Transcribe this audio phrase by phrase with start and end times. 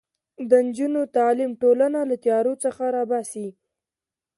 [0.49, 3.47] د نجونو تعلیم ټولنه له تیارو څخه راباسي.